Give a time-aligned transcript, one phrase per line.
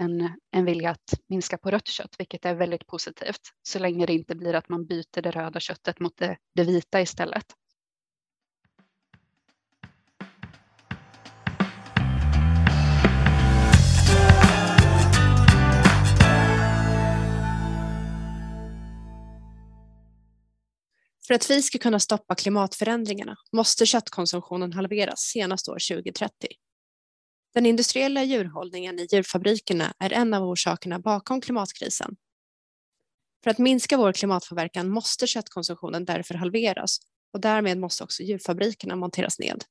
[0.00, 4.12] en, en vilja att minska på rött kött, vilket är väldigt positivt, så länge det
[4.12, 7.46] inte blir att man byter det röda köttet mot det, det vita istället.
[21.26, 26.32] För att vi ska kunna stoppa klimatförändringarna måste köttkonsumtionen halveras senast år 2030.
[27.56, 32.16] Den industriella djurhållningen i djurfabrikerna är en av orsakerna bakom klimatkrisen.
[33.44, 36.98] För att minska vår klimatpåverkan måste köttkonsumtionen därför halveras
[37.32, 39.64] och därmed måste också djurfabrikerna monteras ned.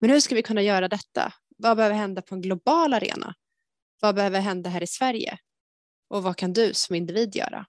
[0.00, 1.32] Men hur ska vi kunna göra detta?
[1.56, 3.34] Vad behöver hända på en global arena?
[4.00, 5.38] Vad behöver hända här i Sverige?
[6.08, 7.66] Och vad kan du som individ göra?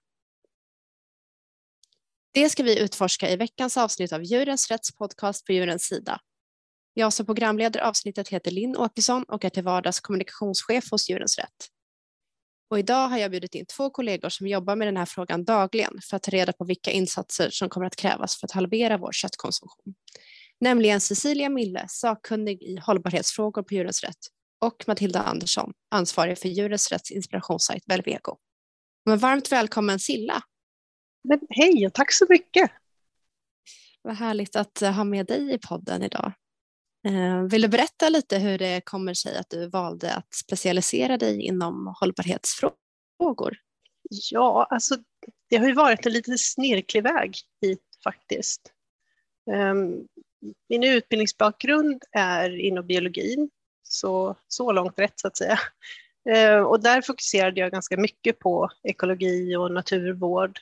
[2.32, 6.20] Det ska vi utforska i veckans avsnitt av Djurens Rätts podcast på Djurens sida.
[6.94, 11.68] Jag som programleder avsnittet heter Linn Åkesson och är till vardags kommunikationschef hos Djurens Rätt.
[12.70, 16.00] Och idag har jag bjudit in två kollegor som jobbar med den här frågan dagligen
[16.10, 19.12] för att ta reda på vilka insatser som kommer att krävas för att halvera vår
[19.12, 19.94] köttkonsumtion.
[20.60, 24.18] Nämligen Cecilia Mille, sakkunnig i hållbarhetsfrågor på Djurens Rätt
[24.60, 28.36] och Matilda Andersson, ansvarig för Djurens Rätts inspirationssajt Velvego.
[29.06, 30.42] Men varmt välkommen Silla!
[31.24, 32.70] Men hej och tack så mycket!
[34.02, 36.32] Vad härligt att ha med dig i podden idag.
[37.04, 41.42] Eh, vill du berätta lite hur det kommer sig att du valde att specialisera dig
[41.42, 43.56] inom hållbarhetsfrågor?
[44.30, 44.96] Ja, alltså
[45.50, 48.72] det har ju varit en lite snirklig väg hit faktiskt.
[49.50, 50.08] Ehm,
[50.68, 53.50] min utbildningsbakgrund är inom biologin,
[53.82, 55.58] så, så långt rätt så att säga.
[56.30, 60.58] Ehm, och där fokuserade jag ganska mycket på ekologi och naturvård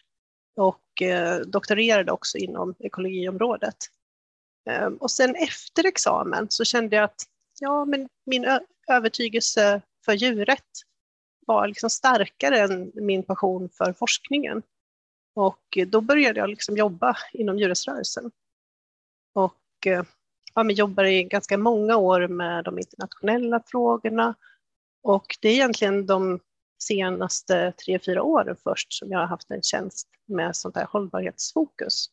[0.57, 3.77] och eh, doktorerade också inom ekologiområdet.
[4.67, 7.23] Ehm, och sen efter examen så kände jag att
[7.61, 8.47] ja, men min
[8.89, 10.71] övertygelse för djurrätt
[11.47, 14.63] var liksom starkare än min passion för forskningen.
[15.35, 18.31] Och då började jag liksom jobba inom djurrättsrörelsen.
[19.35, 20.03] Och eh,
[20.55, 24.35] ja, men jobbade i ganska många år med de internationella frågorna.
[25.03, 26.41] Och det är egentligen de
[26.83, 32.11] senaste tre, fyra åren först som jag har haft en tjänst med sånt här hållbarhetsfokus.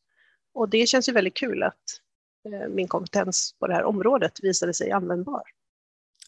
[0.53, 2.01] Och det känns ju väldigt kul att
[2.69, 5.43] min kompetens på det här området visade sig användbar.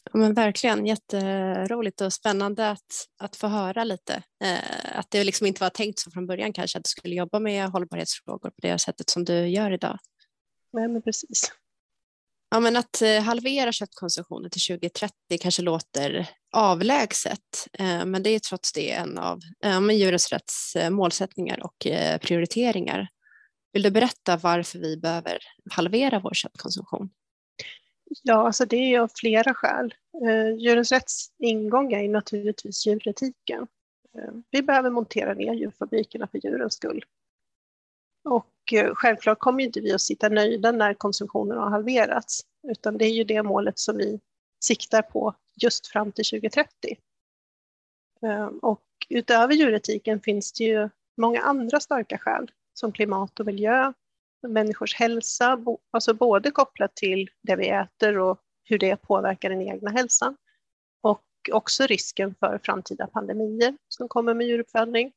[0.04, 4.24] Ja, men verkligen jätteroligt och spännande att, att få höra lite.
[4.44, 7.40] Eh, att det liksom inte var tänkt så från början kanske att du skulle jobba
[7.40, 9.98] med hållbarhetsfrågor på det sättet som du gör idag.
[10.74, 11.52] Nej, men precis.
[12.52, 18.40] Ja, men att eh, halvera köttkonsumtionen till 2030 kanske låter avlägset, eh, men det är
[18.40, 19.40] trots det en av
[19.92, 21.88] Djurens Rätts eh, målsättningar och
[22.22, 23.08] prioriteringar.
[23.72, 25.40] Vill du berätta varför vi behöver
[25.72, 27.10] halvera vår köttkonsumtion?
[28.24, 29.94] Ja, alltså det är av flera skäl.
[30.26, 33.68] Eh, djurens Rätts ingång är naturligtvis djuretiken.
[34.18, 37.06] Eh, vi behöver montera ner djurfabrikerna för djurens skull.
[38.24, 43.06] Och eh, självklart kommer inte vi att sitta nöjda när konsumtionen har halverats, utan det
[43.06, 44.20] är ju det målet som vi
[44.64, 46.98] siktar på just fram till 2030.
[48.62, 53.94] Och utöver djuretiken finns det ju många andra starka skäl som klimat och miljö,
[54.48, 59.92] människors hälsa, alltså både kopplat till det vi äter och hur det påverkar den egna
[59.92, 60.38] hälsan
[61.02, 65.12] och också risken för framtida pandemier som kommer med djuruppfödning.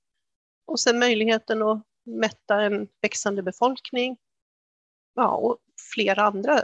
[0.67, 4.17] Och sen möjligheten att mätta en växande befolkning
[5.15, 5.59] ja, och
[5.95, 6.61] flera andra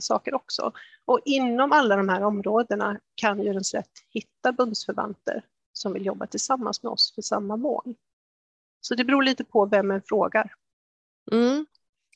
[0.00, 0.72] saker också.
[1.04, 6.82] Och inom alla de här områdena kan Djurens Rätt hitta bundsförvanter som vill jobba tillsammans
[6.82, 7.94] med oss för samma mål.
[8.82, 10.52] Så det beror lite på vem en frågar.
[11.32, 11.66] Mm.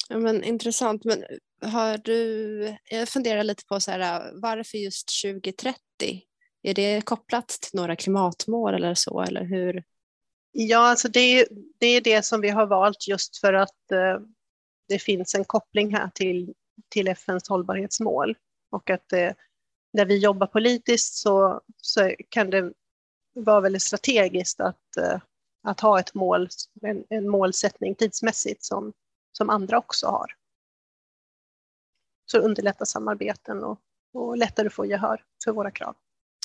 [0.08, 1.04] Ja, men, intressant.
[1.04, 1.24] Men
[1.62, 5.76] har du, jag funderar lite på så här, varför just 2030?
[6.62, 9.20] Är det kopplat till några klimatmål eller så?
[9.20, 9.84] Eller hur,
[10.58, 14.20] Ja, alltså det, det är det som vi har valt just för att eh,
[14.88, 16.54] det finns en koppling här till,
[16.88, 18.36] till FNs hållbarhetsmål
[18.70, 19.32] och att eh,
[19.92, 22.72] när vi jobbar politiskt så, så kan det
[23.34, 25.20] vara väldigt strategiskt att, eh,
[25.66, 26.48] att ha ett mål,
[26.82, 28.92] en, en målsättning tidsmässigt som,
[29.32, 30.26] som andra också har.
[32.26, 33.80] Så underlättar samarbeten och,
[34.14, 35.96] och lättare få gehör för våra krav.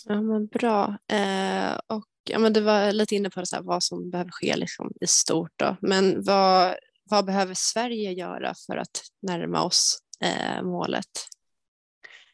[0.05, 0.97] Ja, men bra.
[1.07, 4.55] Eh, och ja, men du var lite inne på så här, vad som behöver ske
[4.55, 5.51] liksom, i stort.
[5.55, 5.77] Då.
[5.81, 6.75] Men vad,
[7.09, 11.27] vad behöver Sverige göra för att närma oss eh, målet?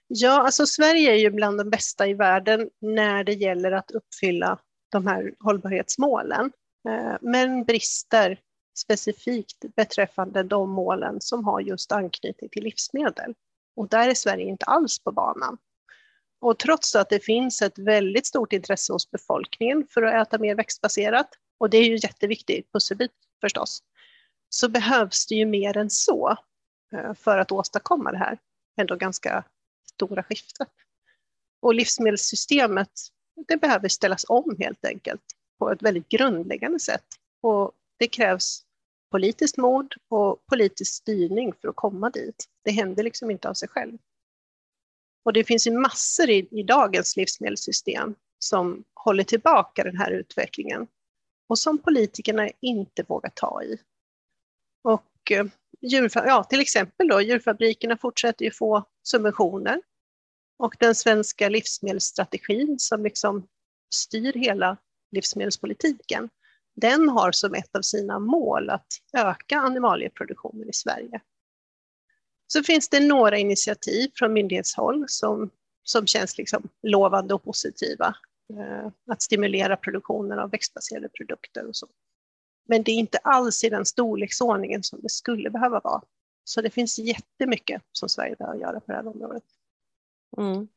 [0.07, 4.59] Ja, alltså Sverige är ju bland de bästa i världen när det gäller att uppfylla
[4.91, 6.51] de här hållbarhetsmålen,
[6.87, 8.39] Eh, men brister
[8.77, 13.33] specifikt beträffande de målen som har just anknytning till livsmedel.
[13.75, 15.57] Och där är Sverige inte alls på banan.
[16.39, 20.55] Och trots att det finns ett väldigt stort intresse hos befolkningen för att äta mer
[20.55, 23.11] växtbaserat, och det är ju en jätteviktig pusselbit
[23.41, 23.83] förstås,
[24.49, 26.37] så behövs det ju mer än så
[26.93, 28.37] eh, för att åstadkomma det här
[28.81, 29.43] ändå ganska
[29.93, 30.69] stora skiftet.
[31.61, 32.91] Och livsmedelssystemet,
[33.47, 37.05] det behöver ställas om helt enkelt på ett väldigt grundläggande sätt.
[37.41, 38.65] Och det krävs
[39.11, 42.45] politiskt mod och politisk styrning för att komma dit.
[42.63, 43.97] Det händer liksom inte av sig själv.
[45.25, 50.87] Och det finns ju massor i, i dagens livsmedelssystem som håller tillbaka den här utvecklingen
[51.49, 53.77] och som politikerna inte vågar ta i.
[54.83, 55.45] Och eh,
[56.13, 59.81] ja, till exempel då, djurfabrikerna fortsätter ju få subventioner
[60.57, 63.47] och den svenska livsmedelsstrategin som liksom
[63.95, 64.77] styr hela
[65.11, 66.29] livsmedelspolitiken,
[66.75, 71.21] den har som ett av sina mål att öka animalieproduktionen i Sverige.
[72.47, 75.49] Så finns det några initiativ från myndighetshåll som,
[75.83, 78.15] som känns liksom lovande och positiva.
[78.53, 81.87] Eh, att stimulera produktionen av växtbaserade produkter och så.
[82.67, 86.01] Men det är inte alls i den storleksordningen som det skulle behöva vara.
[86.43, 89.43] Så det finns jättemycket som Sverige behöver göra på det här området.
[90.37, 90.67] Mm.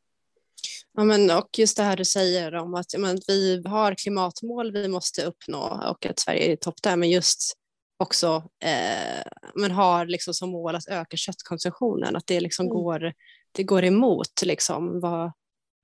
[0.92, 4.88] Ja, men, och just det här du säger om att men, vi har klimatmål vi
[4.88, 7.56] måste uppnå och att Sverige är i topp där, men just
[7.98, 9.22] också eh,
[9.54, 12.75] men har liksom som mål att öka köttkonsumtionen, att det liksom mm.
[12.75, 13.12] går,
[13.52, 15.32] det går emot liksom vad,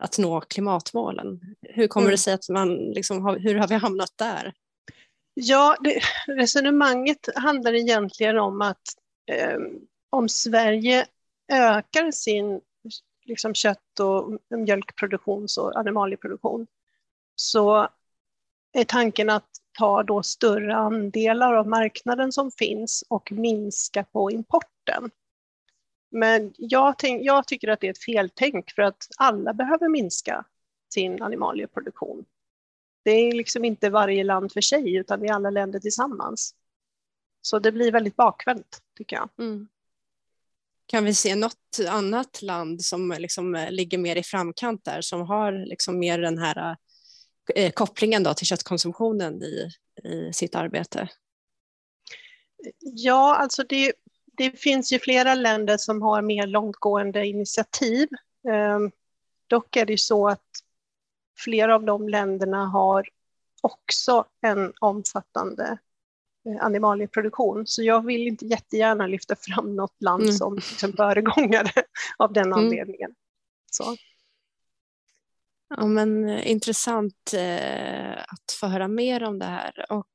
[0.02, 1.40] att nå klimatmålen.
[1.62, 2.12] Hur kommer mm.
[2.12, 4.52] det sig att man, liksom, har, hur har vi hamnat där?
[5.34, 8.82] Ja, det, resonemanget handlar egentligen om att
[9.32, 9.58] eh,
[10.10, 11.06] om Sverige
[11.52, 12.60] ökar sin
[13.26, 16.66] liksom kött och mjölkproduktion och animalieproduktion
[17.34, 17.88] så
[18.72, 25.10] är tanken att ta då större andelar av marknaden som finns och minska på importen.
[26.10, 30.44] Men jag, tänk, jag tycker att det är ett feltänk för att alla behöver minska
[30.94, 32.24] sin animalieproduktion.
[33.04, 36.54] Det är liksom inte varje land för sig utan det är alla länder tillsammans.
[37.40, 39.28] Så det blir väldigt bakvänt tycker jag.
[39.38, 39.68] Mm.
[40.86, 45.00] Kan vi se något annat land som eh, liksom eh, ligger mer i framkant där
[45.00, 46.76] som har liksom mer den här
[47.54, 49.70] eh, eh, kopplingen då till köttkonsumtionen i,
[50.08, 51.08] i sitt arbete?
[52.80, 53.92] Ja, alltså det,
[54.36, 58.08] det finns ju flera länder som har mer långtgående initiativ.
[58.48, 58.78] Eh,
[59.46, 60.46] dock är det ju så att
[61.38, 63.08] flera av de länderna har
[63.60, 65.78] också en omfattande
[66.60, 67.66] animalieproduktion.
[67.66, 70.34] Så jag vill inte jättegärna lyfta fram något land mm.
[70.34, 71.70] som, som föregångare
[72.16, 72.58] av den mm.
[72.58, 73.14] anledningen.
[73.70, 73.96] Så.
[75.68, 79.92] Ja, men, eh, intressant eh, att få höra mer om det här.
[79.92, 80.14] Och,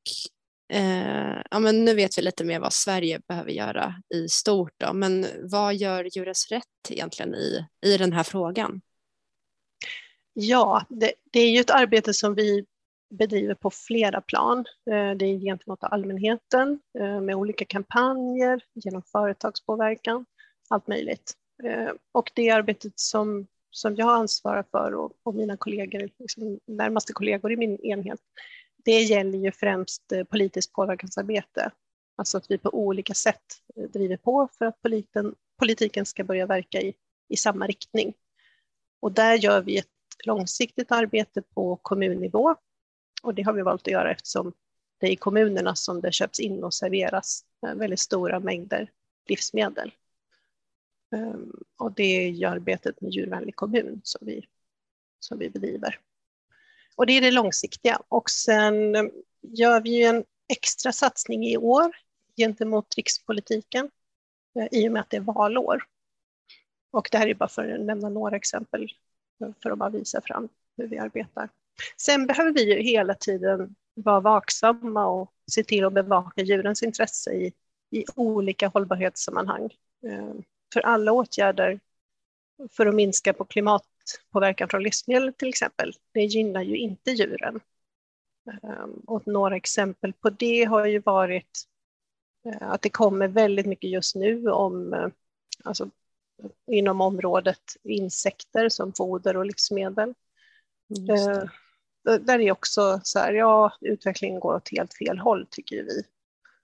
[0.74, 4.74] eh, ja, men nu vet vi lite mer vad Sverige behöver göra i stort.
[4.78, 4.94] Då.
[4.94, 8.82] Men vad gör Djurens Rätt egentligen i, i den här frågan?
[10.34, 12.66] Ja, det, det, är ju ett arbete som vi
[13.12, 14.66] bedriver på flera plan.
[14.92, 20.26] Eh, det är gentemot allmänheten eh, med olika kampanjer, genom företagspåverkan,
[20.70, 21.34] allt möjligt.
[21.64, 27.14] Eh, och det arbetet som, som jag ansvarar för och, och mina kollegor, liksom närmaste
[27.14, 28.20] kollegor i min enhet,
[28.86, 31.72] det gäller ju främst politiskt påverkansarbete.
[32.16, 33.44] Alltså att vi på olika sätt
[33.94, 36.94] driver på för att politiken, politiken ska börja verka i,
[37.30, 38.14] i samma riktning.
[39.02, 39.88] Och där gör vi ett
[40.26, 42.56] långsiktigt arbete på kommunnivå.
[43.22, 44.54] Och det har vi valt att göra eftersom
[44.98, 48.92] det är i kommunerna som det köps in och serveras eh, väldigt stora mängder
[49.30, 49.92] livsmedel.
[51.16, 54.48] Ehm, och det är ju arbetet med djurvänlig kommun som vi,
[55.20, 56.00] som vi bedriver.
[56.96, 58.02] Och det är det långsiktiga.
[58.08, 59.06] Och sen eh,
[59.42, 60.24] gör vi en
[60.54, 61.92] extra satsning i år
[62.38, 63.92] gentemot rikspolitiken
[64.56, 65.84] eh, i och med att det är valår.
[66.92, 68.88] Och det här är bara för att nämna några exempel
[69.64, 71.50] för att bara visa fram hur vi arbetar.
[71.98, 77.32] Sen behöver vi ju hela tiden vara vaksamma och se till att bevaka djurens intresse
[77.32, 77.54] i,
[77.92, 79.70] i olika hållbarhetssammanhang.
[80.08, 80.34] Eh,
[80.74, 81.80] för alla åtgärder
[82.72, 87.60] för att minska på klimatpåverkan från livsmedel till exempel, det gynnar ju inte djuren.
[88.64, 91.64] Eh, och några exempel på det har ju varit
[92.46, 95.12] eh, att det kommer väldigt mycket just nu om
[95.64, 95.90] alltså
[96.68, 100.14] inom området insekter som foder och livsmedel.
[102.04, 106.04] Där är också så här, ja, utvecklingen går åt helt fel håll tycker vi.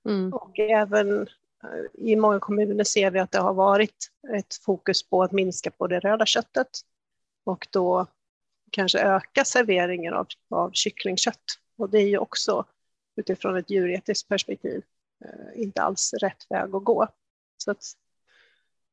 [0.10, 0.34] Mm.
[0.34, 1.22] Och även
[1.63, 5.72] eh, i många kommuner ser vi att det har varit ett fokus på att minska
[5.72, 6.70] på det röda köttet
[7.44, 8.08] och då
[8.72, 11.44] kanske öka serveringen av, av kycklingkött.
[11.77, 12.65] Och det är ju också
[13.15, 14.84] utifrån ett djuretiskt perspektiv
[15.25, 17.08] eh, inte alls rätt väg att gå.
[17.58, 17.84] Så att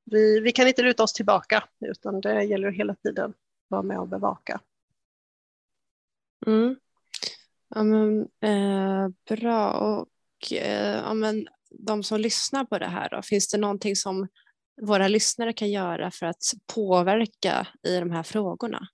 [0.05, 3.35] vi, vi kan inte luta oss tillbaka utan det gäller hela tiden
[3.69, 4.61] vara med och bevaka.
[6.47, 6.77] Mm.
[7.75, 9.73] Ja, men, eh, bra.
[9.73, 14.29] Och, eh, ja, men, de som lyssnar på det här, då, finns det någonting som
[14.83, 16.43] våra lyssnare kan göra för att
[16.75, 18.89] påverka i de här frågorna?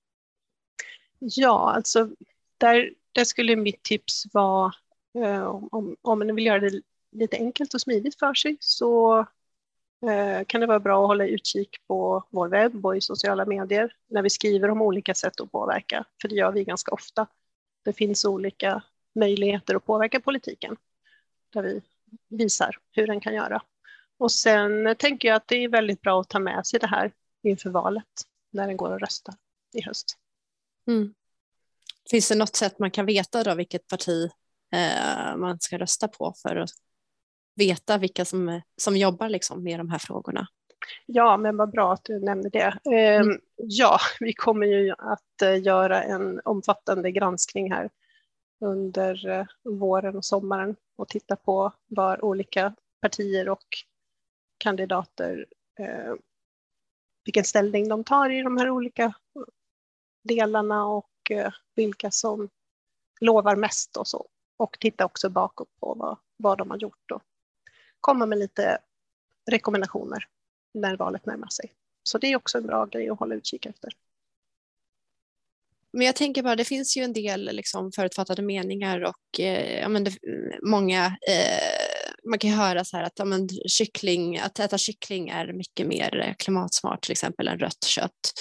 [1.18, 2.10] Ja, alltså
[2.58, 4.72] där, där skulle mitt tips vara
[5.14, 6.82] eh, om, om man vill göra det
[7.12, 9.26] lite enkelt och smidigt för sig så
[10.02, 13.92] Eh, kan det vara bra att hålla utkik på vår webb och i sociala medier
[14.08, 17.26] när vi skriver om olika sätt att påverka, för det gör vi ganska ofta.
[17.84, 18.82] Det finns olika
[19.14, 20.76] möjligheter att påverka politiken
[21.52, 21.82] där vi
[22.28, 23.62] visar hur den kan göra.
[24.18, 27.12] Och sen tänker jag att det är väldigt bra att ta med sig det här
[27.42, 28.04] inför valet
[28.50, 29.34] när den går att rösta
[29.72, 30.16] i höst.
[30.86, 31.14] Mm.
[32.10, 34.30] Finns det något sätt man kan veta då vilket parti
[34.72, 36.70] eh, man ska rösta på för att
[37.60, 40.46] veta vilka som, som jobbar liksom med de här frågorna?
[41.06, 42.78] Ja, men vad bra att du nämnde det.
[42.84, 43.40] Eh, mm.
[43.56, 47.90] Ja, vi kommer ju att eh, göra en omfattande granskning här
[48.60, 53.66] under eh, våren och sommaren och titta på var olika partier och
[54.58, 55.46] kandidater,
[55.80, 56.14] eh,
[57.24, 59.12] vilken ställning de tar i de här olika
[60.24, 62.48] delarna och eh, vilka som
[63.20, 64.26] lovar mest och så.
[64.56, 67.22] Och titta också bakåt på vad, vad de har gjort och
[68.00, 68.78] komma med lite
[69.50, 70.24] rekommendationer
[70.74, 71.72] när valet närmar sig.
[72.02, 73.92] Så det är också en bra grej att hålla utkik efter.
[75.92, 79.88] Men jag tänker bara, det finns ju en del liksom, förutfattade meningar och eh, ja,
[79.88, 80.12] men det,
[80.62, 85.28] många, eh, man kan ju höra så här att, ja, men, kyckling, att äta kyckling
[85.28, 88.32] är mycket mer klimatsmart till exempel än rött kött.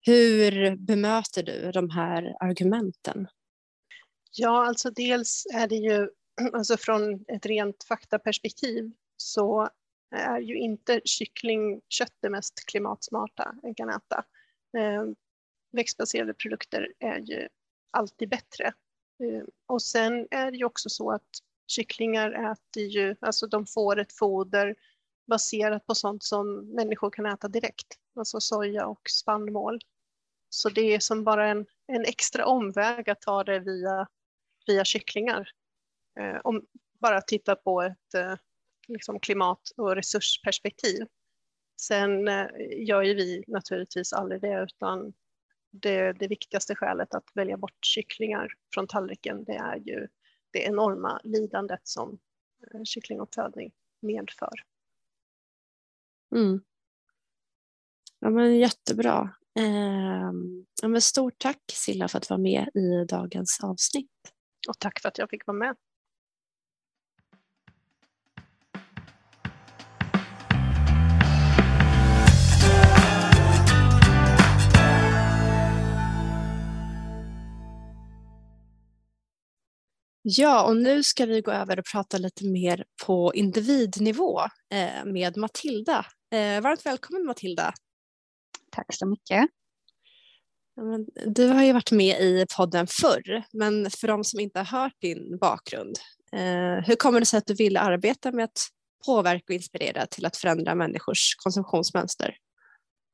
[0.00, 3.28] Hur bemöter du de här argumenten?
[4.32, 6.08] Ja, alltså dels är det ju,
[6.52, 9.68] alltså från ett rent faktaperspektiv så
[10.10, 14.24] är ju inte kycklingkött det mest klimatsmarta en kan äta.
[14.78, 15.04] Eh,
[15.72, 17.48] växtbaserade produkter är ju
[17.90, 18.64] alltid bättre.
[19.24, 21.28] Eh, och sen är det ju också så att
[21.66, 24.74] kycklingar äter ju, alltså de får ett foder
[25.26, 29.78] baserat på sånt som människor kan äta direkt, alltså soja och spannmål.
[30.48, 34.08] Så det är som bara en, en extra omväg att ta det via,
[34.66, 35.50] via kycklingar.
[36.20, 36.66] Eh, om
[37.00, 38.34] bara titta på ett eh,
[38.88, 41.06] liksom klimat och resursperspektiv.
[41.80, 42.46] Sen eh,
[42.76, 45.12] gör ju vi naturligtvis aldrig det, utan
[45.70, 50.08] det, det viktigaste skälet att välja bort kycklingar från tallriken, det är ju
[50.50, 52.18] det enorma lidandet som
[52.84, 54.52] kycklinguppfödning medför.
[56.34, 56.60] Mm.
[58.20, 59.34] Ja, men jättebra.
[59.58, 60.32] Eh,
[60.82, 64.10] ja, men stort tack Silla för att vara med i dagens avsnitt.
[64.68, 65.76] Och tack för att jag fick vara med.
[80.28, 84.40] Ja, och nu ska vi gå över och prata lite mer på individnivå
[84.72, 86.06] eh, med Matilda.
[86.32, 87.72] Eh, varmt välkommen Matilda.
[88.70, 89.46] Tack så mycket.
[91.26, 95.00] Du har ju varit med i podden förr, men för de som inte har hört
[95.00, 95.98] din bakgrund,
[96.32, 98.68] eh, hur kommer det sig att du ville arbeta med att
[99.06, 102.36] påverka och inspirera till att förändra människors konsumtionsmönster?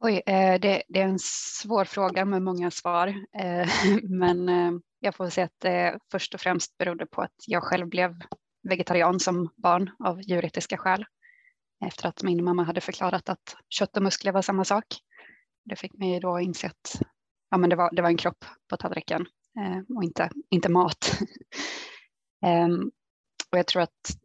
[0.05, 3.69] Oj, eh, det, det är en svår fråga med många svar, eh,
[4.03, 7.89] men eh, jag får säga att det först och främst berodde på att jag själv
[7.89, 8.15] blev
[8.63, 11.05] vegetarian som barn av djuretiska skäl.
[11.87, 14.85] Efter att min mamma hade förklarat att kött och muskler var samma sak.
[15.65, 17.03] Det fick mig då inse att
[17.51, 19.27] ja, men det, var, det var en kropp på tallriken
[19.97, 21.19] och inte, inte mat.
[22.47, 22.91] Ehm,
[23.53, 24.19] och jag tror att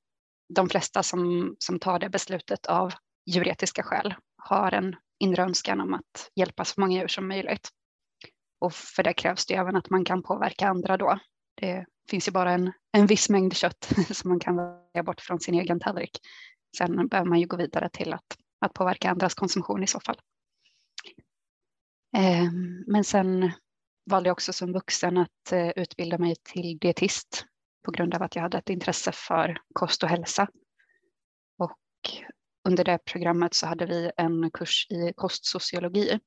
[0.55, 2.93] de flesta som, som tar det beslutet av
[3.25, 7.69] djuretiska skäl har en inre önskan om att hjälpa så många djur som möjligt.
[8.59, 11.19] Och för det krävs det även att man kan påverka andra då.
[11.55, 15.39] Det finns ju bara en, en viss mängd kött som man kan välja bort från
[15.39, 16.19] sin egen tallrik.
[16.77, 20.19] Sen behöver man ju gå vidare till att, att påverka andras konsumtion i så fall.
[22.17, 22.51] Eh,
[22.87, 23.51] men sen
[24.05, 27.45] valde jag också som vuxen att eh, utbilda mig till dietist
[27.85, 30.47] på grund av att jag hade ett intresse för kost och hälsa.
[31.57, 31.77] Och
[32.67, 36.19] under det programmet så hade vi en kurs i kostsociologi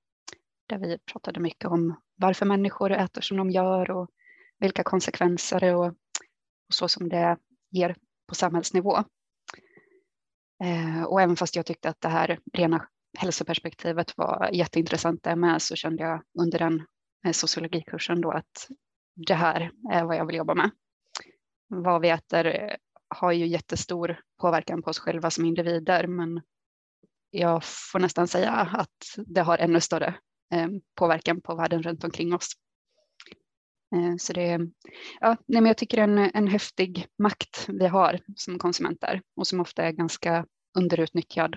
[0.69, 4.11] där vi pratade mycket om varför människor äter som de gör och
[4.59, 7.37] vilka konsekvenser och, och så som det
[7.71, 7.97] ger
[8.29, 8.97] på samhällsnivå.
[10.65, 15.63] Eh, och även fast jag tyckte att det här rena hälsoperspektivet var jätteintressant där med
[15.63, 16.87] så kände jag under den
[17.27, 18.69] eh, sociologikursen då att
[19.27, 20.71] det här är vad jag vill jobba med.
[21.69, 22.77] Vad vi äter eh,
[23.11, 26.41] har ju jättestor påverkan på oss själva som individer men
[27.31, 30.15] jag får nästan säga att det har ännu större
[30.53, 32.53] eh, påverkan på världen runt omkring oss.
[33.95, 34.71] Eh, så det är,
[35.21, 39.61] ja, nej men jag tycker en, en häftig makt vi har som konsumenter och som
[39.61, 40.47] ofta är ganska
[40.79, 41.57] underutnyttjad.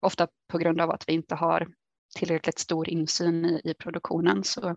[0.00, 1.68] Ofta på grund av att vi inte har
[2.16, 4.44] tillräckligt stor insyn i, i produktionen.
[4.44, 4.76] Så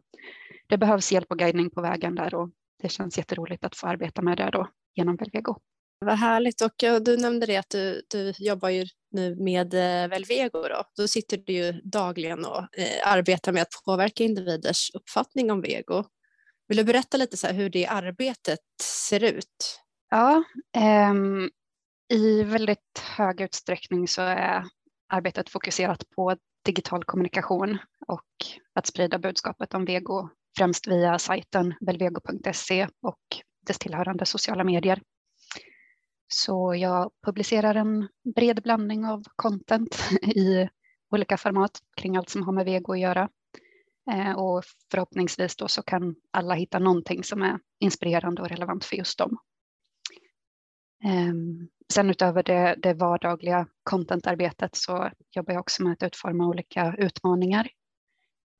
[0.68, 2.50] det behövs hjälp och guidning på vägen där och
[2.82, 5.56] det känns jätteroligt att få arbeta med det då genom Belvego.
[6.00, 10.62] Vad härligt och du nämnde det att du, du jobbar ju nu med eh, Velvego
[10.62, 10.84] då.
[10.98, 16.04] Då sitter du ju dagligen och eh, arbetar med att påverka individers uppfattning om vego.
[16.68, 19.82] Vill du berätta lite så hur det arbetet ser ut?
[20.10, 20.44] Ja,
[20.78, 21.14] eh,
[22.20, 24.64] i väldigt hög utsträckning så är
[25.14, 28.25] arbetet fokuserat på digital kommunikation och
[28.74, 33.20] att sprida budskapet om vego främst via sajten belvego.se och
[33.68, 35.02] dess tillhörande sociala medier.
[36.38, 40.70] Så jag publicerar en bred blandning av content i
[41.12, 43.30] olika format kring allt som har med vego att göra.
[44.12, 48.96] Eh, och förhoppningsvis då så kan alla hitta någonting som är inspirerande och relevant för
[48.96, 49.38] just dem.
[51.04, 56.96] Ehm, sen utöver det, det vardagliga contentarbetet så jobbar jag också med att utforma olika
[56.98, 57.70] utmaningar.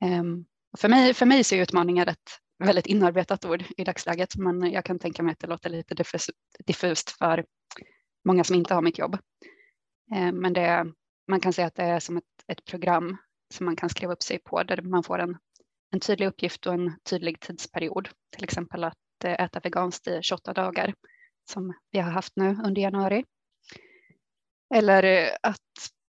[0.04, 0.46] Ehm,
[0.78, 4.86] för mig, för mig så är utmaningar ett väldigt inarbetat ord i dagsläget, men jag
[4.86, 5.96] kan tänka mig att det låter lite
[6.66, 7.46] diffust för
[8.26, 9.18] många som inte har mitt jobb.
[10.16, 10.86] Eh, men det,
[11.28, 13.18] man kan säga att det är som ett, ett program
[13.54, 15.38] som man kan skriva upp sig på där man får en,
[15.92, 18.10] en tydlig uppgift och en tydlig tidsperiod.
[18.36, 20.94] Till exempel att eh, äta veganskt i 28 dagar
[21.52, 23.26] som vi har haft nu under januari.
[24.76, 25.60] Eller eh, att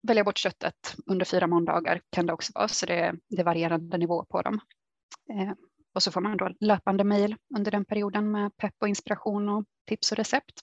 [0.07, 3.97] välja bort köttet under fyra måndagar kan det också vara, så det det är varierande
[3.97, 4.59] nivå på dem.
[5.29, 5.53] Eh,
[5.97, 9.65] och så får man då löpande mejl under den perioden med pepp och inspiration och
[9.87, 10.61] tips och recept.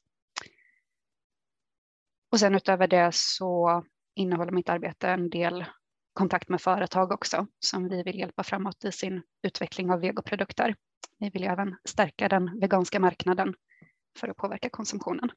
[2.33, 5.65] Och sen utöver det så innehåller mitt arbete en del
[6.13, 10.77] kontakt med företag också som vi vill hjälpa framåt i sin utveckling av vegoprodukter.
[11.19, 13.55] Vi vill även stärka den veganska marknaden
[14.19, 15.31] för att påverka konsumtionen.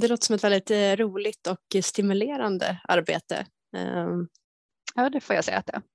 [0.00, 3.46] Det låter som ett väldigt eh, roligt och stimulerande arbete.
[3.76, 4.28] Ehm.
[4.94, 5.93] Ja, det får jag säga att det är.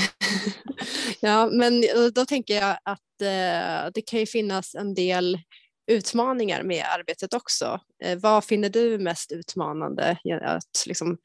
[1.20, 5.38] ja, men eh, då tänker jag att eh, det kan ju finnas en del
[5.86, 7.80] utmaningar med arbetet också.
[8.04, 11.18] Eh, vad finner du mest utmanande att liksom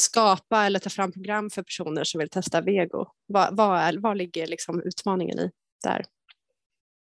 [0.00, 3.06] skapa eller ta fram program för personer som vill testa vego?
[3.26, 5.50] Vad, vad, vad ligger liksom utmaningen i
[5.82, 6.04] där?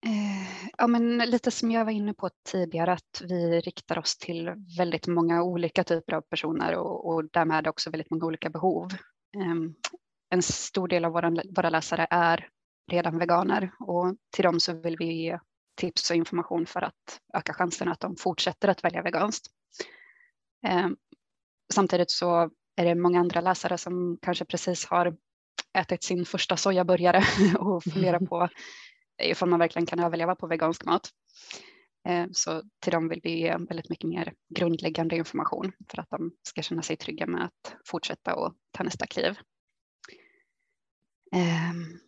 [0.05, 4.51] Eh, ja, men lite som jag var inne på tidigare att vi riktar oss till
[4.77, 8.87] väldigt många olika typer av personer och, och därmed också väldigt många olika behov.
[9.37, 9.75] Ehm,
[10.33, 12.49] en stor del av våra, våra läsare är
[12.91, 15.39] redan veganer och till dem så vill vi ge
[15.75, 19.47] tips och information för att öka chansen att de fortsätter att välja veganskt.
[20.67, 20.95] Ehm,
[21.73, 25.17] samtidigt så är det många andra läsare som kanske precis har
[25.77, 27.23] ätit sin första sojaburgare
[27.59, 28.49] och funderar på
[29.23, 31.09] ifall man verkligen kan överleva på vegansk mat.
[32.07, 36.31] Eh, så till dem vill vi ge väldigt mycket mer grundläggande information för att de
[36.43, 39.35] ska känna sig trygga med att fortsätta och ta nästa kliv.
[41.31, 41.99] Ehm,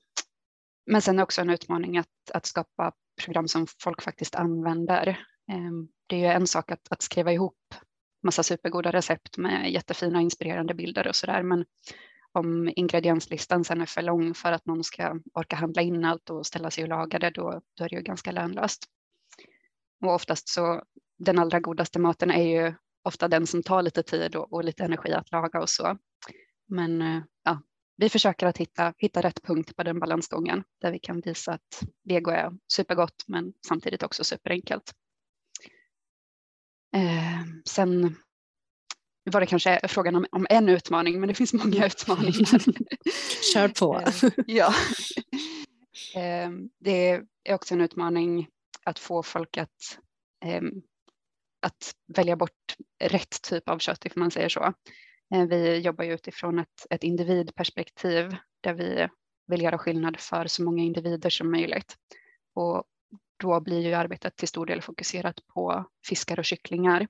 [0.86, 2.92] men sen också en utmaning att, att skapa
[3.24, 5.08] program som folk faktiskt använder.
[5.52, 7.76] Ehm, det är ju en sak att, att skriva ihop
[8.24, 11.66] massa supergoda recept med jättefina inspirerande bilder och sådär men
[12.32, 16.46] om ingredienslistan sen är för lång för att någon ska orka handla in allt och
[16.46, 18.86] ställa sig och laga det, då, då är det ju ganska lönlöst.
[20.02, 20.84] Och oftast så,
[21.18, 24.84] den allra godaste maten är ju ofta den som tar lite tid och, och lite
[24.84, 25.98] energi att laga och så.
[26.68, 27.62] Men eh, ja,
[28.04, 31.84] vi försöker att hitta, hitta rätt punkt på den balansgången där vi kan visa att
[32.04, 34.94] vego är supergott men samtidigt också superenkelt.
[36.96, 38.16] Eh, sen
[39.32, 42.60] var det kanske frågan om, om en utmaning, men det finns många utmaningar.
[43.54, 44.00] Kör på.
[44.00, 44.74] Eh, ja.
[46.16, 47.10] Ehm, det
[47.44, 48.48] är också en utmaning
[48.84, 50.00] att få folk att,
[50.46, 50.72] ehm,
[51.62, 54.74] att välja bort rätt typ av kött, if man säger så.
[55.34, 59.08] Eh, vi jobbar ju utifrån ett, ett individperspektiv där vi
[59.48, 61.96] vill göra skillnad för så många individer som möjligt.
[62.56, 62.84] Och
[63.38, 67.08] då blir ju arbetet till stor del fokuserat på fiskar och kycklingar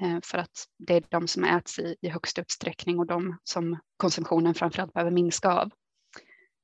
[0.00, 3.78] eh, för att det är de som äts i, i högst utsträckning och de som
[3.96, 5.70] konsumtionen framförallt behöver minska av.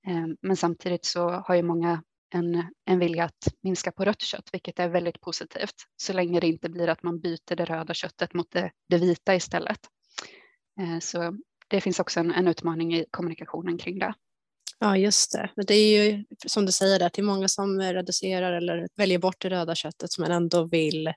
[0.07, 2.03] Eh, men samtidigt så har ju många
[2.35, 6.47] en, en vilja att minska på rött kött, vilket är väldigt positivt, så länge det
[6.47, 9.81] inte blir att man byter det röda köttet mot det, det vita istället.
[10.81, 11.39] Eh, så
[11.69, 14.15] det finns också en, en utmaning i kommunikationen kring det.
[14.79, 15.65] Ja, just det.
[15.67, 19.41] Det är ju som du säger, att det är många som reducerar eller väljer bort
[19.41, 21.15] det röda köttet men ändå vill eh,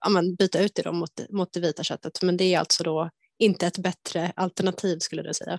[0.00, 2.22] ja, men byta ut det mot, mot det vita köttet.
[2.22, 5.58] Men det är alltså då inte ett bättre alternativ skulle du säga?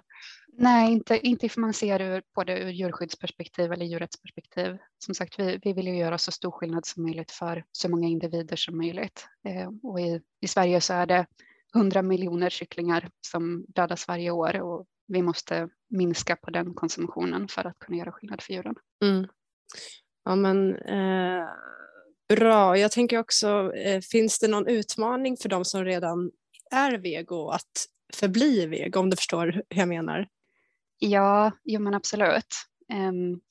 [0.60, 4.78] Nej, inte, inte if man ser ur, på det ur djurskyddsperspektiv eller djurrättsperspektiv.
[5.06, 8.08] Som sagt, vi, vi vill ju göra så stor skillnad som möjligt för så många
[8.08, 9.26] individer som möjligt.
[9.48, 11.26] Eh, och i, i Sverige så är det
[11.76, 17.68] 100 miljoner kycklingar som dödas varje år och vi måste minska på den konsumtionen för
[17.68, 18.76] att kunna göra skillnad för djuren.
[19.04, 19.28] Mm.
[20.26, 21.48] Ja, men, eh,
[22.30, 22.78] bra.
[22.78, 26.32] Jag tänker också, eh, finns det någon utmaning för de som redan
[26.72, 30.28] är vego att förbli vego, om du förstår hur jag menar?
[31.00, 32.56] Ja, jo men absolut.
[32.94, 33.42] Um,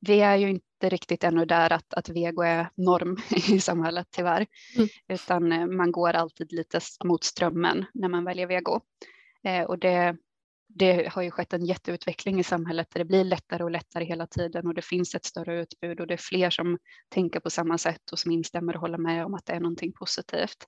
[0.00, 3.16] vi är ju inte riktigt ännu där att, att vego är norm
[3.48, 4.88] i samhället tyvärr, mm.
[5.08, 8.80] utan eh, man går alltid lite mot strömmen när man väljer vego.
[9.44, 10.16] Eh, och det,
[10.68, 14.26] det har ju skett en jätteutveckling i samhället där det blir lättare och lättare hela
[14.26, 17.78] tiden och det finns ett större utbud och det är fler som tänker på samma
[17.78, 20.66] sätt och som instämmer och håller med om att det är någonting positivt.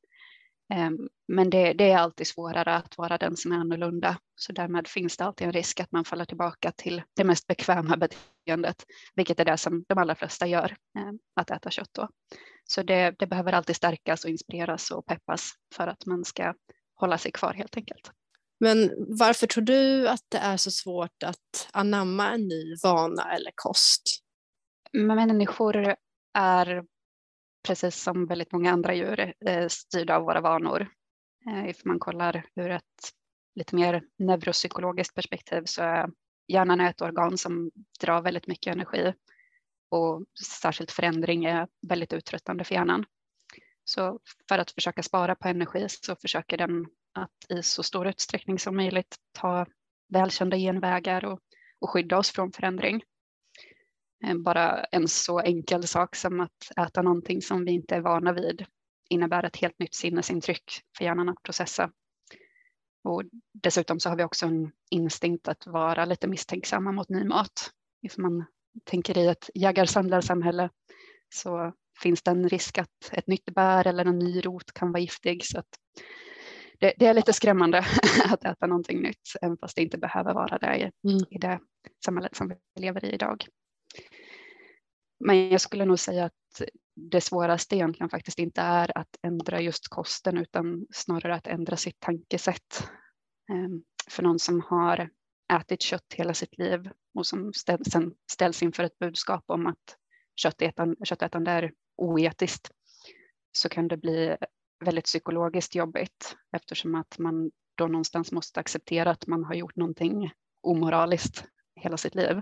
[0.72, 4.18] Ehm, men det, det, är alltid svårare att vara den som är annorlunda.
[4.37, 7.96] Så därmed finns det alltid en risk att man faller tillbaka till det mest bekväma
[7.96, 11.90] beteendet, vilket är det som de allra flesta gör, ehm, att äta kött.
[11.92, 12.09] Då.
[12.64, 16.55] Så det, det behöver alltid stärkas och inspireras och peppas för att man ska
[16.94, 18.11] hålla sig kvar helt enkelt.
[18.61, 23.53] Men varför tror du att det är så svårt att anamma en ny vana eller
[23.55, 24.03] kost?
[24.92, 25.94] Människor
[26.35, 26.85] är
[27.66, 30.88] precis som väldigt många andra djur eh, styrda av våra vanor.
[31.48, 33.12] Eh, If man kollar ur ett
[33.55, 36.11] lite mer neuropsykologiskt perspektiv så är
[36.48, 39.12] hjärnan ett organ som drar väldigt mycket energi
[39.90, 40.24] och
[40.61, 43.05] särskilt förändring är väldigt uttröttande för hjärnan.
[43.85, 48.59] Så för att försöka spara på energi så försöker den att i så stor utsträckning
[48.59, 49.66] som möjligt ta
[50.09, 51.40] välkända genvägar och,
[51.81, 53.03] och skydda oss från förändring.
[54.25, 58.33] Eh, bara en så enkel sak som att äta någonting som vi inte är vana
[58.33, 58.65] vid
[59.11, 60.65] innebär ett helt nytt sinnesintryck
[60.99, 61.91] för hjärnan att processa.
[63.05, 67.71] Och dessutom så har vi också en instinkt att vara lite misstänksamma mot ny mat.
[68.03, 68.45] If man
[68.85, 70.71] tänker i ett jägar-samlarsamhälle
[71.35, 75.01] så finns det en risk att ett nytt bär eller en ny rot kan vara
[75.01, 75.45] giftig.
[75.45, 75.63] Så
[76.79, 77.79] det, det, är lite skrämmande
[78.25, 81.25] att äta någonting nytt, även fast det inte behöver vara det i, mm.
[81.31, 81.61] i det
[82.05, 83.47] samhället som vi lever i idag.
[85.18, 86.62] Men jag skulle nog säga att
[86.96, 92.00] det svåraste egentligen faktiskt inte är att ändra just kosten utan snarare att ändra sitt
[92.00, 92.88] tankesätt.
[93.50, 95.11] Ehm, för någon som har
[95.53, 99.96] ätit kött hela sitt liv och som sedan sen ställs inför ett budskap om att
[100.37, 102.70] köttätande, köttätande är oetiskt
[103.53, 104.37] så kan det bli
[104.85, 110.31] väldigt psykologiskt jobbigt eftersom att man då någonstans måste acceptera att man har gjort någonting
[110.62, 111.44] omoraliskt
[111.81, 112.40] hela sitt liv.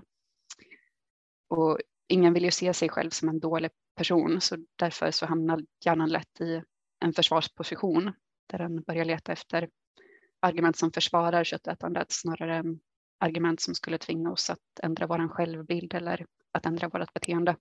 [1.49, 1.79] Och
[2.13, 6.09] ingen vill ju se sig själv som en dålig person så därför så hamnar hjärnan
[6.09, 6.63] lätt i
[6.99, 8.13] en försvarsposition
[8.47, 9.69] där den börjar leta efter
[10.39, 12.79] argument som försvarar köttätandet snarare än
[13.19, 17.55] argument som skulle tvinga oss att ändra vår självbild eller att ändra vårt beteende.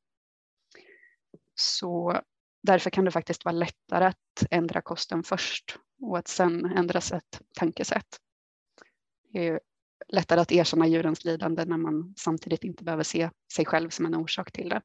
[1.54, 2.20] Så
[2.62, 7.40] därför kan det faktiskt vara lättare att ändra kosten först och att sen ändra sitt
[7.54, 8.18] tankesätt.
[9.32, 9.60] Det är
[10.12, 14.14] lättare att erkänna djurens lidande när man samtidigt inte behöver se sig själv som en
[14.14, 14.82] orsak till det.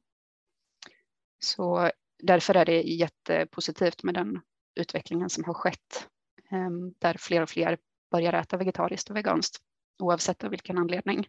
[1.38, 1.90] Så
[2.22, 4.40] därför är det jättepositivt med den
[4.80, 6.08] utvecklingen som har skett
[6.50, 7.78] ehm, där fler och fler
[8.10, 9.58] börjar äta vegetariskt och veganskt
[9.98, 11.26] oavsett av vilken anledning.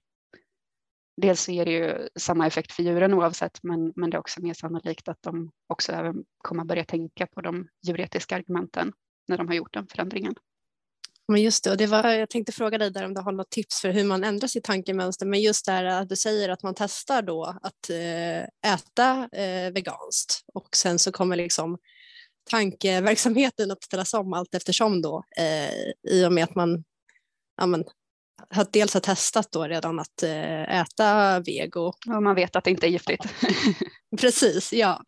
[1.21, 4.41] Dels så ger det ju samma effekt för djuren oavsett men, men det är också
[4.41, 8.93] mer sannolikt att de också även kommer börja tänka på de djuretiska argumenten
[9.27, 10.35] när de har gjort den förändringen.
[11.29, 13.49] Men just det, och det var, jag tänkte fråga dig där om du har något
[13.49, 16.73] tips för hur man ändrar sitt tankemönster, men just där att du säger att man
[16.77, 21.77] testar då att eh, äta eh, veganskt och sen så kommer liksom
[22.49, 25.71] tankeverksamheten att ställas om allt eftersom då eh,
[26.11, 26.83] i och med att man
[27.57, 27.83] ja, men,
[28.49, 30.23] har dels har testat då redan att
[30.69, 31.81] äta vego.
[31.81, 33.23] Och man vet att det inte är giftigt.
[34.21, 35.03] Precis, ja.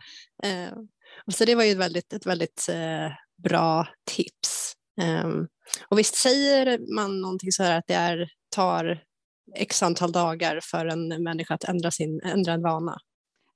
[1.34, 2.69] Så det var ju ett väldigt, ett väldigt
[3.43, 4.75] bra tips.
[5.01, 5.47] Um,
[5.88, 9.04] och visst säger man någonting så här att det är, tar
[9.56, 12.97] x antal dagar för en människa att ändra, sin, ändra en vana?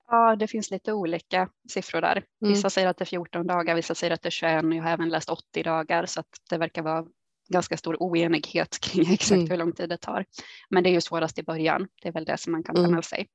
[0.07, 2.17] Ja, det finns lite olika siffror där.
[2.17, 2.53] Mm.
[2.53, 2.69] Vissa mm.
[2.69, 4.91] säger att det är 14 dagar, vissa säger att det är 21 och jag har
[4.91, 7.05] även läst 80 dagar så att det verkar vara
[7.49, 9.49] ganska stor oenighet kring exakt mm.
[9.49, 10.25] hur lång tid det tar.
[10.69, 12.81] Men det är ju svårast i början, det är väl det som man kan ta
[12.81, 12.95] mm.
[12.95, 13.27] med sig.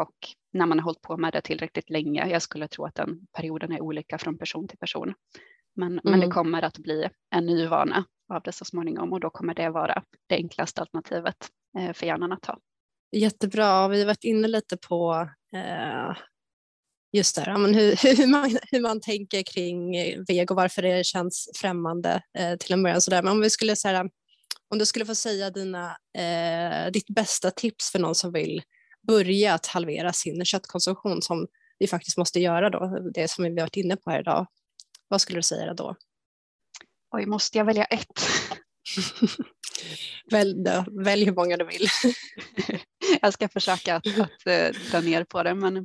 [0.00, 0.14] Och
[0.52, 3.72] när man har hållit på med det tillräckligt länge, jag skulle tro att den perioden
[3.72, 5.14] är olika från person till person.
[5.76, 6.00] Men, mm.
[6.04, 6.34] men det mm.
[6.34, 10.02] kommer att bli en ny vana av det så småningom och då kommer det vara
[10.26, 11.36] det enklaste alternativet
[11.78, 12.58] eh, för hjärnan att ha.
[13.12, 16.16] Jättebra, vi har varit inne lite på eh,
[17.12, 19.92] just det, men hur, hur, man, hur man tänker kring
[20.28, 23.00] vego, varför det känns främmande eh, till en början.
[23.00, 23.22] Sådär.
[23.22, 24.08] Men om vi skulle säga,
[24.70, 28.62] Om du skulle få säga dina, eh, ditt bästa tips för någon som vill
[29.06, 31.46] börja att halvera sin köttkonsumtion som
[31.78, 34.46] vi faktiskt måste göra då, det som vi har varit inne på här idag.
[35.08, 35.96] Vad skulle du säga då?
[37.10, 38.20] Oj, måste jag välja ett?
[40.30, 40.64] välj,
[41.04, 41.86] välj hur många du vill.
[43.22, 45.84] jag ska försöka att, att uh, dra ner på det, men uh,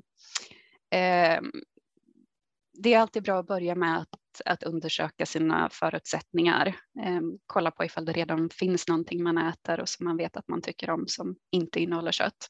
[2.74, 6.68] det är alltid bra att börja med att, att undersöka sina förutsättningar.
[7.06, 10.48] Uh, kolla på ifall det redan finns någonting man äter och som man vet att
[10.48, 12.48] man tycker om som inte innehåller kött.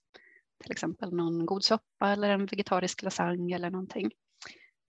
[0.63, 4.11] Till exempel någon god soppa eller en vegetarisk lasagne eller någonting.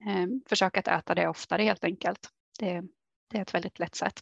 [0.07, 2.29] Eh, Försök att äta det oftare helt enkelt.
[2.59, 2.83] Det,
[3.31, 4.21] det är ett väldigt lätt sätt.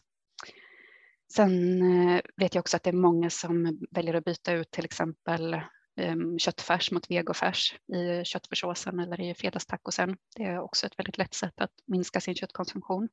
[1.33, 4.85] Sen eh, vet jag också att det är många som väljer att byta ut till
[4.85, 5.61] exempel
[5.95, 10.17] ehm, köttfärs mot vegofärs i köttfärssåsen eller i fredagstacosen.
[10.35, 13.09] Det är också ett väldigt lätt sätt att minska sin köttkonsumtion.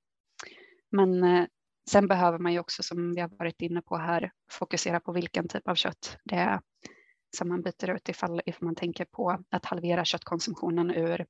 [0.91, 1.47] Men eh,
[1.91, 5.49] sen behöver man ju också, som vi har varit inne på här, fokusera på vilken
[5.49, 6.61] typ av kött det är
[7.37, 11.27] som man byter ut ifall, ifall man tänker på att halvera köttkonsumtionen ur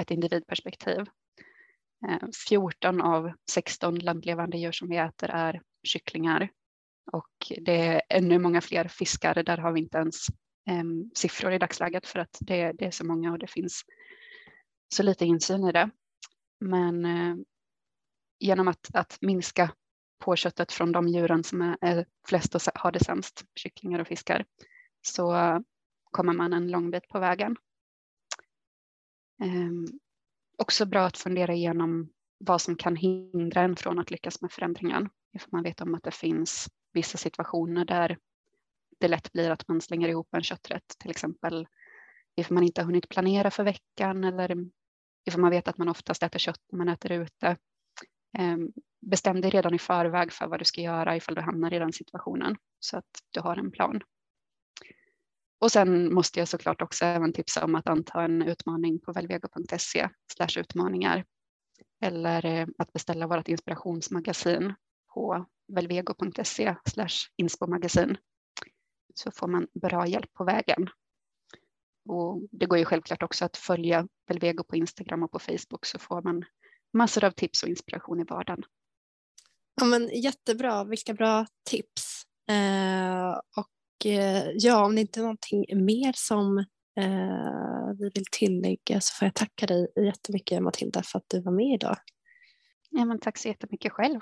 [0.00, 0.98] ett individperspektiv.
[2.08, 6.50] Eh, 14 av 16 landlevande djur som vi äter är kycklingar
[7.12, 9.42] och det är ännu många fler fiskar.
[9.42, 10.26] Där har vi inte ens
[10.68, 13.82] äm, siffror i dagsläget för att det, det, är så många och det finns
[14.94, 15.90] så lite insyn i det.
[16.60, 17.36] Men äh,
[18.38, 19.70] genom att, att minska
[20.18, 24.08] på köttet från de djuren som är, är flest och har det sämst, kycklingar och
[24.08, 24.44] fiskar,
[25.02, 25.34] så
[26.10, 27.56] kommer man en lång bit på vägen.
[29.42, 29.70] Eh,
[30.58, 35.08] också bra att fundera igenom vad som kan hindra en från att lyckas med förändringen.
[35.32, 38.18] Ifall man vet om att det finns vissa situationer där
[38.98, 41.66] det lätt blir att man slänger ihop en kötträtt, till exempel
[42.36, 44.56] ifall man inte har hunnit planera för veckan eller
[45.24, 47.56] ifall man vet att man oftast äter kött när man äter ute.
[48.38, 51.78] Ehm, bestäm dig redan i förväg för vad du ska göra ifall du hamnar i
[51.78, 54.00] den situationen så att du har en plan.
[55.60, 60.08] Och sen måste jag såklart också även tipsa om att anta en utmaning på velvego.se
[60.56, 61.24] utmaningar
[62.00, 64.74] eller eh, att beställa vårt inspirationsmagasin
[65.14, 66.76] på velvego.se
[67.36, 68.16] inspomagasin
[69.14, 70.88] så får man bra hjälp på vägen.
[72.08, 75.98] Och det går ju självklart också att följa Velvego på Instagram och på Facebook så
[75.98, 76.44] får man
[76.92, 78.64] massor av tips och inspiration i vardagen.
[79.74, 82.22] Ja, men jättebra, vilka bra tips.
[82.50, 83.68] Eh, och
[84.54, 86.58] ja, om det inte är någonting mer som
[87.00, 91.52] eh, vi vill tillägga så får jag tacka dig jättemycket Matilda för att du var
[91.52, 91.96] med idag.
[92.90, 94.20] Ja, men tack så jättemycket själv.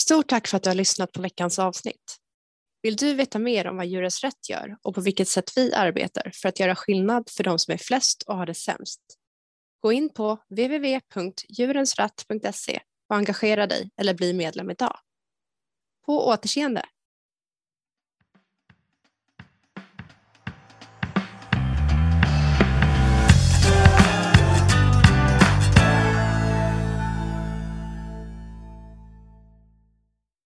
[0.00, 2.18] Stort tack för att du har lyssnat på veckans avsnitt.
[2.82, 6.30] Vill du veta mer om vad Djurens Rätt gör och på vilket sätt vi arbetar
[6.34, 9.00] för att göra skillnad för de som är flest och har det sämst?
[9.80, 14.98] Gå in på www.djurensratt.se och engagera dig eller bli medlem idag.
[16.06, 16.82] På återseende!